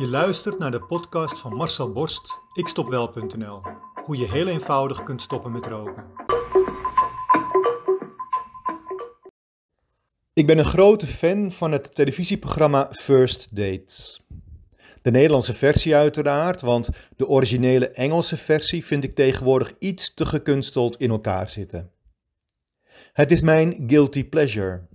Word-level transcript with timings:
Je 0.00 0.08
luistert 0.08 0.58
naar 0.58 0.70
de 0.70 0.80
podcast 0.80 1.38
van 1.38 1.54
Marcel 1.54 1.92
Borst, 1.92 2.40
ikstopwel.nl. 2.52 3.60
Hoe 4.04 4.16
je 4.16 4.30
heel 4.30 4.46
eenvoudig 4.46 5.02
kunt 5.02 5.22
stoppen 5.22 5.52
met 5.52 5.66
roken. 5.66 6.04
Ik 10.32 10.46
ben 10.46 10.58
een 10.58 10.64
grote 10.64 11.06
fan 11.06 11.52
van 11.52 11.72
het 11.72 11.94
televisieprogramma 11.94 12.88
First 12.90 13.56
Dates. 13.56 14.20
De 15.02 15.10
Nederlandse 15.10 15.54
versie 15.54 15.94
uiteraard, 15.94 16.60
want 16.60 16.88
de 17.16 17.28
originele 17.28 17.88
Engelse 17.88 18.36
versie 18.36 18.84
vind 18.84 19.04
ik 19.04 19.14
tegenwoordig 19.14 19.74
iets 19.78 20.14
te 20.14 20.26
gekunsteld 20.26 20.96
in 20.96 21.10
elkaar 21.10 21.48
zitten. 21.48 21.92
Het 23.12 23.30
is 23.30 23.40
mijn 23.40 23.84
guilty 23.86 24.28
pleasure. 24.28 24.86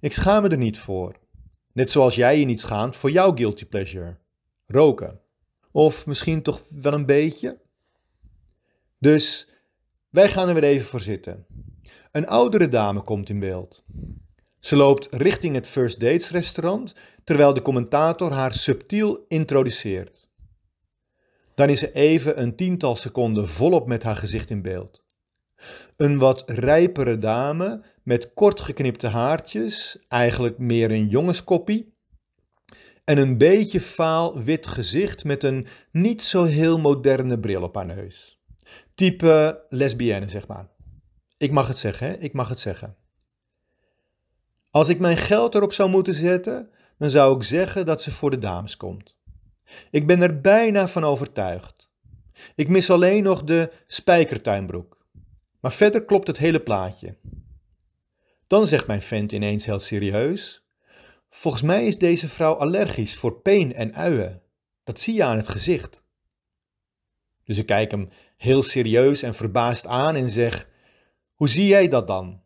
Ik 0.00 0.12
schaam 0.12 0.42
me 0.42 0.48
er 0.48 0.56
niet 0.56 0.78
voor. 0.78 1.16
Net 1.72 1.90
zoals 1.90 2.14
jij 2.14 2.38
je 2.38 2.44
niet 2.44 2.60
schaamt 2.60 2.96
voor 2.96 3.10
jouw 3.10 3.36
guilty 3.36 3.66
pleasure. 3.66 4.16
Roken. 4.70 5.20
Of 5.70 6.06
misschien 6.06 6.42
toch 6.42 6.62
wel 6.70 6.92
een 6.92 7.06
beetje? 7.06 7.58
Dus 8.98 9.48
wij 10.10 10.30
gaan 10.30 10.48
er 10.48 10.54
weer 10.54 10.64
even 10.64 10.86
voor 10.86 11.00
zitten. 11.00 11.46
Een 12.12 12.26
oudere 12.26 12.68
dame 12.68 13.00
komt 13.00 13.28
in 13.28 13.38
beeld. 13.38 13.84
Ze 14.58 14.76
loopt 14.76 15.08
richting 15.10 15.54
het 15.54 15.66
First 15.66 16.00
Dates 16.00 16.30
restaurant 16.30 16.94
terwijl 17.24 17.54
de 17.54 17.62
commentator 17.62 18.32
haar 18.32 18.54
subtiel 18.54 19.24
introduceert. 19.28 20.28
Dan 21.54 21.68
is 21.68 21.78
ze 21.78 21.92
even 21.92 22.40
een 22.40 22.56
tiental 22.56 22.96
seconden 22.96 23.48
volop 23.48 23.86
met 23.86 24.02
haar 24.02 24.16
gezicht 24.16 24.50
in 24.50 24.62
beeld. 24.62 25.04
Een 25.96 26.18
wat 26.18 26.50
rijpere 26.50 27.18
dame 27.18 27.82
met 28.02 28.34
kort 28.34 28.60
geknipte 28.60 29.06
haartjes, 29.06 29.98
eigenlijk 30.08 30.58
meer 30.58 30.90
een 30.90 31.08
jongenskoppie, 31.08 31.96
en 33.08 33.18
een 33.18 33.38
beetje 33.38 33.80
vaal 33.80 34.42
wit 34.42 34.66
gezicht 34.66 35.24
met 35.24 35.44
een 35.44 35.66
niet 35.90 36.22
zo 36.22 36.44
heel 36.44 36.78
moderne 36.78 37.38
bril 37.38 37.62
op 37.62 37.74
haar 37.74 37.86
neus. 37.86 38.40
Type 38.94 39.64
lesbienne, 39.68 40.28
zeg 40.28 40.46
maar. 40.46 40.68
Ik 41.36 41.50
mag 41.50 41.68
het 41.68 41.78
zeggen, 41.78 42.06
hè? 42.06 42.12
ik 42.12 42.32
mag 42.32 42.48
het 42.48 42.58
zeggen. 42.58 42.96
Als 44.70 44.88
ik 44.88 44.98
mijn 44.98 45.16
geld 45.16 45.54
erop 45.54 45.72
zou 45.72 45.90
moeten 45.90 46.14
zetten, 46.14 46.70
dan 46.98 47.10
zou 47.10 47.36
ik 47.36 47.42
zeggen 47.42 47.86
dat 47.86 48.02
ze 48.02 48.12
voor 48.12 48.30
de 48.30 48.38
dames 48.38 48.76
komt. 48.76 49.16
Ik 49.90 50.06
ben 50.06 50.22
er 50.22 50.40
bijna 50.40 50.88
van 50.88 51.04
overtuigd. 51.04 51.90
Ik 52.54 52.68
mis 52.68 52.90
alleen 52.90 53.22
nog 53.22 53.44
de 53.44 53.72
spijkertuinbroek. 53.86 55.06
Maar 55.60 55.72
verder 55.72 56.04
klopt 56.04 56.26
het 56.26 56.38
hele 56.38 56.60
plaatje. 56.60 57.16
Dan 58.46 58.66
zegt 58.66 58.86
mijn 58.86 59.02
vent 59.02 59.32
ineens 59.32 59.66
heel 59.66 59.78
serieus: 59.78 60.67
Volgens 61.28 61.62
mij 61.62 61.86
is 61.86 61.98
deze 61.98 62.28
vrouw 62.28 62.54
allergisch 62.54 63.16
voor 63.16 63.40
peen 63.40 63.74
en 63.74 63.94
uien. 63.94 64.42
Dat 64.84 65.00
zie 65.00 65.14
je 65.14 65.24
aan 65.24 65.36
het 65.36 65.48
gezicht. 65.48 66.06
Dus 67.44 67.58
ik 67.58 67.66
kijk 67.66 67.90
hem 67.90 68.08
heel 68.36 68.62
serieus 68.62 69.22
en 69.22 69.34
verbaasd 69.34 69.86
aan 69.86 70.14
en 70.14 70.30
zeg: 70.30 70.68
Hoe 71.34 71.48
zie 71.48 71.66
jij 71.66 71.88
dat 71.88 72.06
dan? 72.06 72.42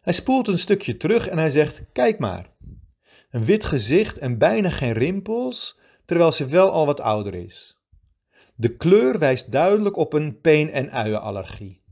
Hij 0.00 0.12
spoelt 0.12 0.48
een 0.48 0.58
stukje 0.58 0.96
terug 0.96 1.28
en 1.28 1.38
hij 1.38 1.50
zegt: 1.50 1.82
Kijk 1.92 2.18
maar. 2.18 2.52
Een 3.30 3.44
wit 3.44 3.64
gezicht 3.64 4.18
en 4.18 4.38
bijna 4.38 4.70
geen 4.70 4.92
rimpels, 4.92 5.78
terwijl 6.04 6.32
ze 6.32 6.46
wel 6.46 6.70
al 6.70 6.86
wat 6.86 7.00
ouder 7.00 7.34
is. 7.34 7.78
De 8.54 8.76
kleur 8.76 9.18
wijst 9.18 9.52
duidelijk 9.52 9.96
op 9.96 10.12
een 10.12 10.40
peen- 10.40 10.72
en 10.72 10.92
uienallergie. 10.92 11.82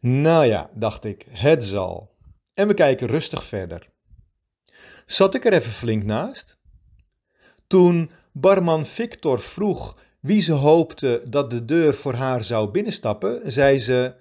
Nou 0.00 0.44
ja, 0.44 0.70
dacht 0.74 1.04
ik, 1.04 1.26
het 1.30 1.64
zal. 1.64 2.16
En 2.54 2.68
we 2.68 2.74
kijken 2.74 3.06
rustig 3.06 3.44
verder. 3.44 3.90
Zat 5.08 5.34
ik 5.34 5.44
er 5.44 5.52
even 5.52 5.72
flink 5.72 6.04
naast? 6.04 6.58
Toen 7.66 8.10
barman 8.32 8.86
Victor 8.86 9.40
vroeg 9.40 9.98
wie 10.20 10.42
ze 10.42 10.52
hoopte 10.52 11.22
dat 11.24 11.50
de 11.50 11.64
deur 11.64 11.94
voor 11.94 12.14
haar 12.14 12.44
zou 12.44 12.70
binnenstappen, 12.70 13.52
zei 13.52 13.80
ze: 13.80 14.14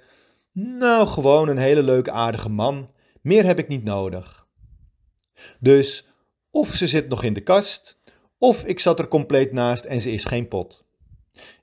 Nou, 0.51 1.07
gewoon 1.07 1.47
een 1.47 1.57
hele 1.57 1.83
leuke 1.83 2.11
aardige 2.11 2.49
man. 2.49 2.91
Meer 3.21 3.45
heb 3.45 3.59
ik 3.59 3.67
niet 3.67 3.83
nodig. 3.83 4.47
Dus 5.59 6.07
of 6.51 6.73
ze 6.73 6.87
zit 6.87 7.07
nog 7.07 7.23
in 7.23 7.33
de 7.33 7.41
kast, 7.41 7.99
of 8.37 8.65
ik 8.65 8.79
zat 8.79 8.99
er 8.99 9.07
compleet 9.07 9.51
naast 9.51 9.85
en 9.85 10.01
ze 10.01 10.11
is 10.11 10.25
geen 10.25 10.47
pot. 10.47 10.85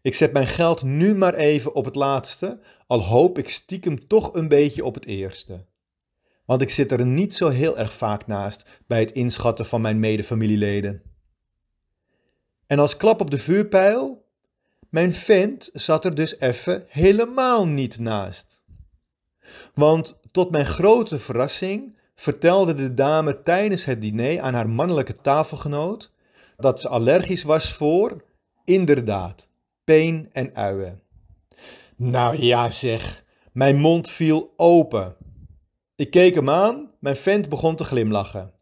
Ik 0.02 0.14
zet 0.14 0.32
mijn 0.32 0.46
geld 0.46 0.82
nu 0.82 1.14
maar 1.14 1.34
even 1.34 1.74
op 1.74 1.84
het 1.84 1.94
laatste, 1.94 2.60
al 2.86 3.02
hoop 3.02 3.38
ik 3.38 3.48
stiekem 3.48 4.06
toch 4.06 4.34
een 4.34 4.48
beetje 4.48 4.84
op 4.84 4.94
het 4.94 5.06
eerste. 5.06 5.64
Want 6.44 6.62
ik 6.62 6.70
zit 6.70 6.92
er 6.92 7.06
niet 7.06 7.34
zo 7.34 7.48
heel 7.48 7.78
erg 7.78 7.92
vaak 7.92 8.26
naast 8.26 8.66
bij 8.86 9.00
het 9.00 9.12
inschatten 9.12 9.66
van 9.66 9.80
mijn 9.80 10.00
medefamilieleden. 10.00 11.02
En 12.66 12.78
als 12.78 12.96
klap 12.96 13.20
op 13.20 13.30
de 13.30 13.38
vuurpijl, 13.38 14.24
mijn 14.88 15.14
vent 15.14 15.70
zat 15.72 16.04
er 16.04 16.14
dus 16.14 16.40
even 16.40 16.84
helemaal 16.88 17.66
niet 17.66 17.98
naast. 17.98 18.62
Want 19.74 20.20
tot 20.30 20.50
mijn 20.50 20.66
grote 20.66 21.18
verrassing 21.18 21.98
vertelde 22.14 22.74
de 22.74 22.94
dame 22.94 23.42
tijdens 23.42 23.84
het 23.84 24.02
diner 24.02 24.40
aan 24.40 24.54
haar 24.54 24.68
mannelijke 24.68 25.16
tafelgenoot 25.16 26.12
dat 26.56 26.80
ze 26.80 26.88
allergisch 26.88 27.42
was 27.42 27.72
voor, 27.72 28.24
inderdaad, 28.64 29.48
peen 29.84 30.28
en 30.32 30.54
uien. 30.54 31.00
Nou 31.96 32.42
ja, 32.42 32.70
zeg, 32.70 33.24
mijn 33.52 33.76
mond 33.76 34.10
viel 34.10 34.52
open. 34.56 35.16
Ik 35.96 36.10
keek 36.10 36.34
hem 36.34 36.50
aan, 36.50 36.90
mijn 36.98 37.16
vent 37.16 37.48
begon 37.48 37.76
te 37.76 37.84
glimlachen. 37.84 38.52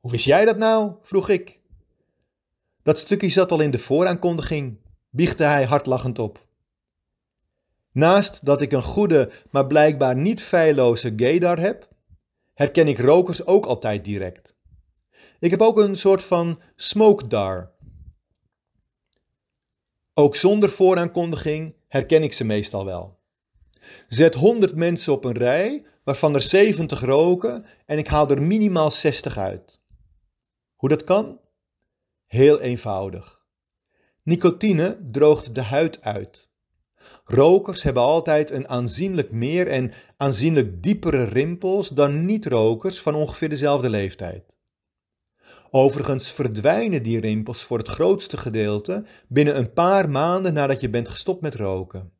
Hoe 0.00 0.10
wist 0.10 0.24
jij 0.24 0.44
dat 0.44 0.56
nou? 0.56 0.94
vroeg 1.02 1.28
ik. 1.28 1.60
Dat 2.82 2.98
stukje 2.98 3.28
zat 3.28 3.52
al 3.52 3.60
in 3.60 3.70
de 3.70 3.78
vooraankondiging, 3.78 4.78
biechtte 5.10 5.44
hij 5.44 5.64
hardlachend 5.64 6.18
op. 6.18 6.46
Naast 7.92 8.44
dat 8.44 8.60
ik 8.60 8.72
een 8.72 8.82
goede, 8.82 9.30
maar 9.50 9.66
blijkbaar 9.66 10.16
niet 10.16 10.42
feilloze 10.42 11.12
gaydar 11.16 11.58
heb, 11.58 11.88
herken 12.54 12.88
ik 12.88 12.98
rokers 12.98 13.46
ook 13.46 13.66
altijd 13.66 14.04
direct. 14.04 14.56
Ik 15.38 15.50
heb 15.50 15.60
ook 15.60 15.78
een 15.78 15.96
soort 15.96 16.22
van 16.22 16.60
smokedar. 16.74 17.72
Ook 20.14 20.36
zonder 20.36 20.70
vooraankondiging 20.70 21.74
herken 21.88 22.22
ik 22.22 22.32
ze 22.32 22.44
meestal 22.44 22.84
wel. 22.84 23.15
Zet 24.08 24.34
100 24.34 24.74
mensen 24.74 25.12
op 25.12 25.24
een 25.24 25.36
rij, 25.36 25.84
waarvan 26.04 26.34
er 26.34 26.42
70 26.42 27.00
roken 27.00 27.64
en 27.86 27.98
ik 27.98 28.06
haal 28.06 28.30
er 28.30 28.42
minimaal 28.42 28.90
60 28.90 29.38
uit. 29.38 29.80
Hoe 30.74 30.88
dat 30.88 31.04
kan? 31.04 31.40
Heel 32.26 32.60
eenvoudig. 32.60 33.44
Nicotine 34.22 34.98
droogt 35.10 35.54
de 35.54 35.62
huid 35.62 36.02
uit. 36.02 36.48
Rokers 37.24 37.82
hebben 37.82 38.02
altijd 38.02 38.50
een 38.50 38.68
aanzienlijk 38.68 39.30
meer 39.30 39.68
en 39.68 39.92
aanzienlijk 40.16 40.82
diepere 40.82 41.24
rimpels 41.24 41.88
dan 41.88 42.24
niet-rokers 42.24 43.00
van 43.00 43.14
ongeveer 43.14 43.48
dezelfde 43.48 43.90
leeftijd. 43.90 44.54
Overigens 45.70 46.32
verdwijnen 46.32 47.02
die 47.02 47.20
rimpels 47.20 47.62
voor 47.62 47.78
het 47.78 47.88
grootste 47.88 48.36
gedeelte 48.36 49.04
binnen 49.28 49.56
een 49.56 49.72
paar 49.72 50.10
maanden 50.10 50.54
nadat 50.54 50.80
je 50.80 50.90
bent 50.90 51.08
gestopt 51.08 51.40
met 51.40 51.54
roken. 51.54 52.12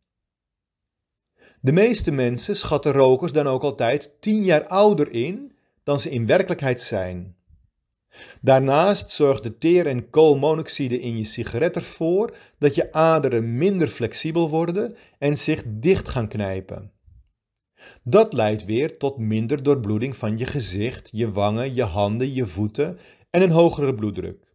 De 1.66 1.72
meeste 1.72 2.10
mensen 2.10 2.56
schatten 2.56 2.92
rokers 2.92 3.32
dan 3.32 3.46
ook 3.46 3.62
altijd 3.62 4.16
10 4.20 4.44
jaar 4.44 4.66
ouder 4.66 5.12
in 5.12 5.52
dan 5.84 6.00
ze 6.00 6.10
in 6.10 6.26
werkelijkheid 6.26 6.80
zijn. 6.80 7.36
Daarnaast 8.40 9.10
zorgt 9.10 9.42
de 9.42 9.58
teer- 9.58 9.86
en 9.86 10.10
koolmonoxide 10.10 11.00
in 11.00 11.18
je 11.18 11.24
sigaret 11.24 11.76
ervoor 11.76 12.36
dat 12.58 12.74
je 12.74 12.92
aderen 12.92 13.58
minder 13.58 13.88
flexibel 13.88 14.48
worden 14.48 14.96
en 15.18 15.38
zich 15.38 15.62
dicht 15.66 16.08
gaan 16.08 16.28
knijpen. 16.28 16.92
Dat 18.02 18.32
leidt 18.32 18.64
weer 18.64 18.98
tot 18.98 19.18
minder 19.18 19.62
doorbloeding 19.62 20.16
van 20.16 20.38
je 20.38 20.44
gezicht, 20.44 21.08
je 21.12 21.32
wangen, 21.32 21.74
je 21.74 21.84
handen, 21.84 22.32
je 22.32 22.46
voeten 22.46 22.98
en 23.30 23.42
een 23.42 23.50
hogere 23.50 23.94
bloeddruk. 23.94 24.54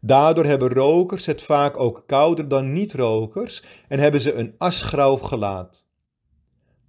Daardoor 0.00 0.44
hebben 0.44 0.68
rokers 0.68 1.26
het 1.26 1.42
vaak 1.42 1.78
ook 1.78 2.02
kouder 2.06 2.48
dan 2.48 2.72
niet-rokers 2.72 3.62
en 3.88 3.98
hebben 3.98 4.20
ze 4.20 4.32
een 4.32 4.54
asgrauw 4.58 5.16
gelaat. 5.16 5.88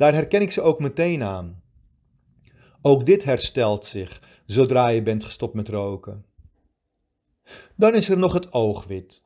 Daar 0.02 0.14
herken 0.14 0.42
ik 0.42 0.52
ze 0.52 0.62
ook 0.62 0.80
meteen 0.80 1.24
aan. 1.24 1.64
Ook 2.82 3.06
dit 3.06 3.24
herstelt 3.24 3.86
zich 3.86 4.22
zodra 4.46 4.88
je 4.88 5.04
bent 5.04 5.24
gestopt 5.24 5.54
met 5.54 5.70
roken. 5.70 6.26
Dan 7.76 7.94
is 7.94 8.10
er 8.10 8.18
nog 8.18 8.34
het 8.34 8.54
oogwit. 8.54 9.24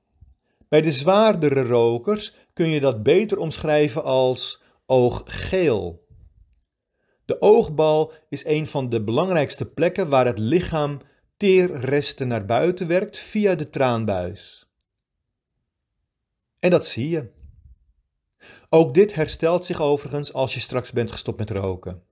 Bij 0.70 0.82
de 0.82 0.92
zwaardere 0.92 1.64
rokers 1.64 2.34
kun 2.54 2.68
je 2.68 2.80
dat 2.80 3.04
beter 3.04 3.38
omschrijven 3.38 4.04
als 4.04 4.62
ooggeel. 4.86 6.08
De 7.26 7.42
oogbal 7.42 8.12
is 8.30 8.46
een 8.46 8.68
van 8.68 8.90
de 8.90 9.04
belangrijkste 9.04 9.66
plekken 9.66 10.10
waar 10.10 10.26
het 10.26 10.40
lichaam 10.40 11.00
teerresten 11.38 12.28
naar 12.28 12.46
buiten 12.46 12.88
werkt 12.88 13.18
via 13.18 13.56
de 13.56 13.70
traanbuis. 13.70 14.70
En 16.60 16.70
dat 16.70 16.86
zie 16.86 17.10
je. 17.10 17.35
Ook 18.70 18.94
dit 18.94 19.14
herstelt 19.14 19.66
zich 19.66 19.82
overigens 19.82 20.34
als 20.34 20.54
je 20.54 20.60
straks 20.60 20.92
bent 20.92 21.12
gestopt 21.12 21.38
met 21.38 21.52
roken. 21.52 22.04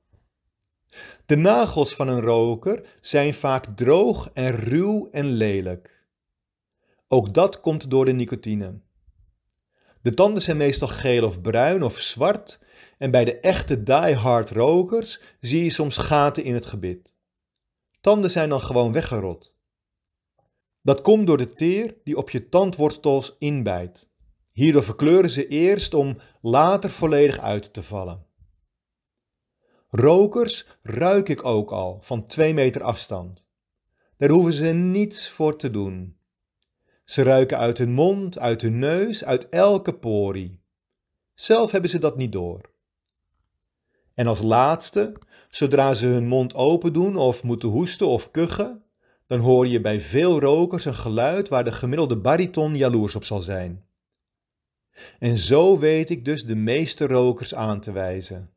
De 1.26 1.36
nagels 1.36 1.96
van 1.96 2.08
een 2.08 2.22
roker 2.22 2.98
zijn 3.02 3.34
vaak 3.34 3.66
droog 3.76 4.30
en 4.34 4.56
ruw 4.56 5.10
en 5.12 5.26
lelijk. 5.26 6.06
Ook 7.08 7.34
dat 7.34 7.62
komt 7.62 7.90
door 7.90 8.06
de 8.06 8.12
nicotine. 8.12 8.80
De 10.02 10.14
tanden 10.14 10.42
zijn 10.42 10.58
meestal 10.58 10.88
geel 10.88 11.26
of 11.26 11.42
bruin 11.42 11.84
of 11.84 12.00
zwart 12.00 12.60
en 12.98 13.12
bij 13.12 13.26
de 13.26 13.40
echte 13.40 13.84
die-hard 13.84 14.50
rokers 14.50 15.20
zie 15.40 15.64
je 15.64 15.70
soms 15.70 15.98
gaten 15.98 16.44
in 16.44 16.54
het 16.54 16.66
gebit. 16.66 17.14
Tanden 18.02 18.32
zijn 18.32 18.50
dan 18.50 18.62
gewoon 18.62 18.92
weggerot. 18.92 19.56
Dat 20.82 21.02
komt 21.02 21.28
door 21.28 21.38
de 21.38 21.48
teer 21.48 21.96
die 22.04 22.18
op 22.18 22.30
je 22.30 22.50
tandwortels 22.50 23.36
inbijt. 23.40 24.10
Hierdoor 24.54 24.84
verkleuren 24.84 25.30
ze 25.30 25.48
eerst 25.48 25.94
om 25.94 26.18
later 26.42 26.90
volledig 26.90 27.40
uit 27.40 27.74
te 27.74 27.84
vallen. 27.84 28.26
Rokers 29.90 30.66
ruik 30.82 31.30
ik 31.30 31.46
ook 31.46 31.72
al 31.72 32.00
van 32.02 32.28
twee 32.28 32.54
meter 32.54 32.84
afstand. 32.84 33.46
Daar 34.18 34.30
hoeven 34.30 34.54
ze 34.54 34.66
niets 34.66 35.30
voor 35.30 35.58
te 35.58 35.72
doen. 35.72 36.18
Ze 37.06 37.24
ruiken 37.24 37.58
uit 37.58 37.78
hun 37.78 37.92
mond, 37.92 38.40
uit 38.40 38.62
hun 38.62 38.80
neus, 38.80 39.24
uit 39.24 39.50
elke 39.50 39.94
porie. 39.94 40.62
Zelf 41.34 41.72
hebben 41.72 41.90
ze 41.90 42.00
dat 42.00 42.18
niet 42.18 42.32
door. 42.32 42.72
En 44.14 44.28
als 44.28 44.42
laatste, 44.42 45.14
zodra 45.50 45.94
ze 45.94 46.06
hun 46.06 46.28
mond 46.28 46.56
open 46.56 46.94
doen 46.94 47.16
of 47.16 47.44
moeten 47.44 47.70
hoesten 47.70 48.08
of 48.08 48.32
kuchen, 48.32 48.84
dan 49.28 49.40
hoor 49.40 49.68
je 49.68 49.82
bij 49.82 50.02
veel 50.02 50.40
rokers 50.40 50.86
een 50.86 50.96
geluid 50.96 51.50
waar 51.50 51.64
de 51.64 51.72
gemiddelde 51.72 52.18
bariton 52.18 52.76
jaloers 52.76 53.16
op 53.16 53.24
zal 53.24 53.40
zijn. 53.40 53.86
En 55.20 55.38
zo 55.38 55.80
weet 55.80 56.10
ik 56.10 56.26
dus 56.26 56.46
de 56.46 56.56
meeste 56.56 57.06
rokers 57.06 57.56
aan 57.56 57.82
te 57.82 57.92
wijzen. 57.92 58.54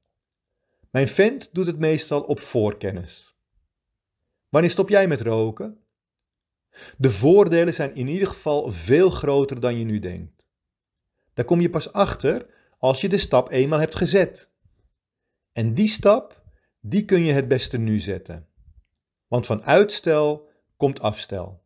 Mijn 0.90 1.08
vent 1.08 1.54
doet 1.54 1.66
het 1.66 1.78
meestal 1.78 2.22
op 2.22 2.40
voorkennis. 2.40 3.36
Wanneer 4.48 4.70
stop 4.70 4.88
jij 4.88 5.08
met 5.08 5.20
roken? 5.20 5.80
De 6.96 7.10
voordelen 7.10 7.74
zijn 7.74 7.94
in 7.94 8.08
ieder 8.08 8.28
geval 8.28 8.70
veel 8.70 9.10
groter 9.10 9.60
dan 9.60 9.78
je 9.78 9.84
nu 9.84 9.98
denkt. 9.98 10.46
Daar 11.34 11.44
kom 11.44 11.60
je 11.60 11.70
pas 11.70 11.92
achter 11.92 12.46
als 12.78 13.00
je 13.00 13.08
de 13.08 13.18
stap 13.18 13.50
eenmaal 13.50 13.78
hebt 13.78 13.94
gezet. 13.94 14.50
En 15.52 15.74
die 15.74 15.88
stap, 15.88 16.42
die 16.80 17.04
kun 17.04 17.24
je 17.24 17.32
het 17.32 17.48
beste 17.48 17.78
nu 17.78 17.98
zetten. 17.98 18.48
Want 19.26 19.46
van 19.46 19.64
uitstel 19.64 20.48
komt 20.76 21.00
afstel. 21.00 21.65